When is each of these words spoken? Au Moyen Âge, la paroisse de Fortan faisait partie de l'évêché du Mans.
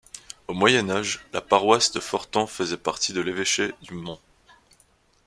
Au 0.47 0.53
Moyen 0.55 0.89
Âge, 0.89 1.23
la 1.31 1.41
paroisse 1.41 1.91
de 1.91 1.99
Fortan 1.99 2.47
faisait 2.47 2.75
partie 2.75 3.13
de 3.13 3.21
l'évêché 3.21 3.73
du 3.83 3.93
Mans. 3.93 4.19